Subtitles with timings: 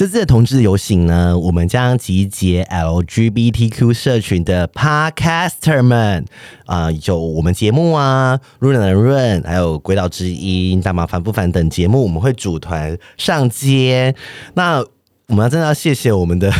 [0.00, 6.24] 这次的同志游行呢，我们将集结 LGBTQ 社群的 Podcaster 们
[6.64, 14.14] 啊、有我们节目啊，润男润，还有鬼岛之音、大麻烦不烦等节目，我们会组团上街。
[14.54, 14.78] 那
[15.26, 16.50] 我们要真的要谢谢我们的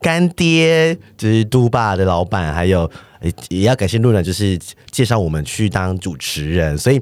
[0.00, 2.90] 干爹，就是都爸的老板，还有
[3.50, 4.58] 也要感谢润男，就是
[4.90, 6.78] 介绍我们去当主持人。
[6.78, 6.98] 所以，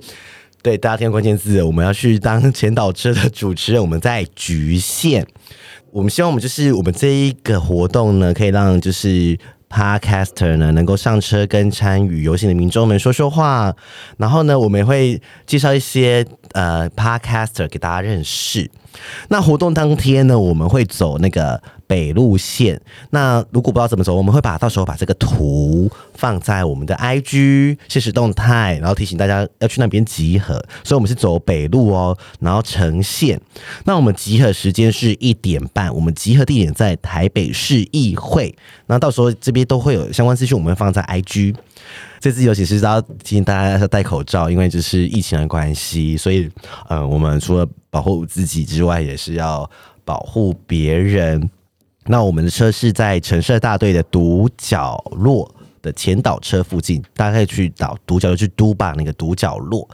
[0.60, 5.24] 对大家听关键字，我们要去当前导车的主持人，我们在局限。
[5.94, 9.38] 我们希望我们就是我们这一个活动呢，可以让就是
[9.70, 13.72] Podcaster 呢能够上车跟参与游行的民众们说说话，
[14.16, 18.68] 然后呢，我们也会介绍一些呃 Podcaster 给大家认识。
[19.28, 21.62] 那活动当天呢，我们会走那个。
[21.86, 30.54] 北路线，那如果不知道怎么走，我们会把到时候把这个图放在我们的 IG 现实动态，然后提醒大家要去那边集合。
[30.82, 33.40] 所以，我们是走北路哦，然后呈现。
[33.84, 38.54] 那我们集合时间是一点半，我们集合地点在台北市议会。
[38.86, 41.54] 那到时候这边都会有相关资讯，我们会放在 IG。
[42.18, 46.50] 这次尤其是要提醒大家要戴口罩，因为这是疫情的关系，所以
[46.88, 49.68] 呃，我们除了保护自己之外，也是要
[50.04, 51.50] 保护别人。
[52.06, 55.52] 那我们的车是在城社大队的独角落
[55.82, 59.88] 的前导车附近，大家可以去导独角落去都吧那个独角落。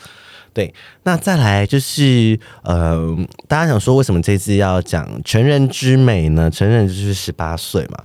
[0.53, 6.51] 对，那再来就是，呃，大家想说为什么这次要讲成人之美呢？
[6.51, 8.03] 成人就是十八岁嘛。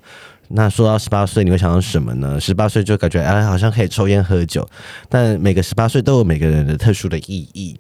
[0.50, 2.40] 那说到十八岁，你会想到什么呢？
[2.40, 4.68] 十八岁就感觉哎，好像可以抽烟喝酒，
[5.10, 7.76] 但每个十八岁都有每个人的特殊的意义。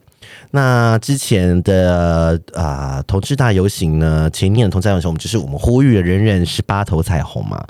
[0.51, 7.61] 那之前的啊、呃、同志大游行呢，前年的同志大游行，我们就是我们呼吁了人人十八头彩虹嘛。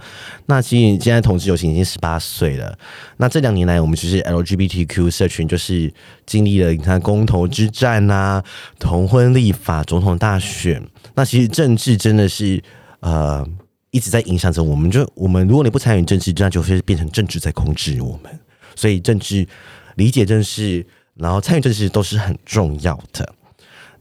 [0.46, 2.78] 那其实现在同志游行已经十八岁了。
[3.18, 5.92] 那这两年来，我们其实 LGBTQ 社群就是
[6.28, 8.44] 经历了你看公投之战啊，
[8.78, 10.80] 同婚立法、总统大选。
[11.16, 12.62] 那其实政治真的是
[13.00, 13.44] 呃
[13.90, 14.92] 一直在影响着我们。
[14.92, 18.40] 就我们如果你不参与政治，那就会变成政治在控制我们。
[18.76, 19.48] 所以政治
[19.96, 20.86] 理解正是。
[21.16, 23.34] 然后参与这些都是很重要的。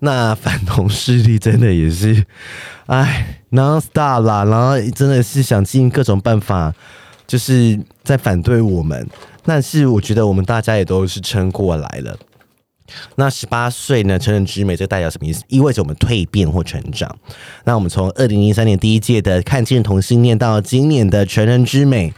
[0.01, 2.27] 那反同势力真的也是，
[2.87, 6.75] 哎，non star 啦，然后真的是想尽各种办法，
[7.27, 9.09] 就是在反对我们。
[9.45, 12.19] 但是我觉得我们大家也都是撑过来了。
[13.17, 15.43] 那十八岁呢，成人之美，这代表什么意思？
[15.49, 17.17] 意味着我们蜕变或成长。
[17.65, 22.13] 那我们从二零零三年第一届的看见同性恋到今年的成人之美。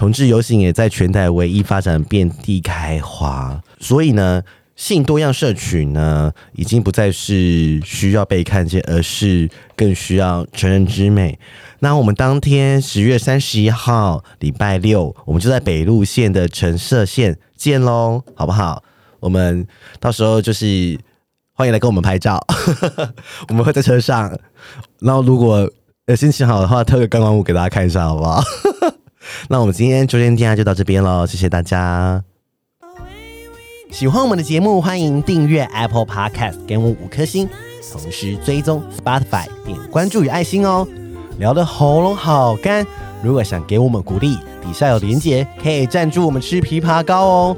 [0.00, 3.62] 同志游行也在全台唯一发展，遍地开花。
[3.80, 4.42] 所以呢，
[4.74, 11.38] 性多样社群呢，已经不再是需要被看见，而是更需要成人之美。
[11.80, 18.82] 那我们当天十月三十一号礼拜六，我们就在北路线的橙色线见喽，好不好？
[19.20, 19.66] 我们
[19.98, 20.98] 到时候就是
[21.52, 22.42] 欢迎来跟我们拍照，
[23.48, 24.34] 我们会在车上。
[25.00, 25.70] 然后如果
[26.06, 28.42] 呃心情好的话，跳个钢管舞给大家看一下，好不好？
[29.48, 32.22] 那我们今天周间电爱就到这边喽，谢谢大家。
[33.90, 37.48] 喜欢我们的节目，欢迎订阅 Apple Podcast，给我们五颗星，
[37.92, 40.86] 同时追踪 Spotify，点关注与爱心哦。
[41.38, 42.86] 聊得喉咙好干，
[43.22, 47.56] 如果想给我们鼓励，底下有连结，可以赞助我们吃枇杷膏哦。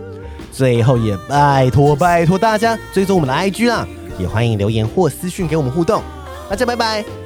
[0.50, 3.87] 最后也拜托拜托大家追踪我们的 IG 啦，
[4.19, 6.03] 也欢迎留言或私讯给我们互动。
[6.49, 7.22] 大家拜拜。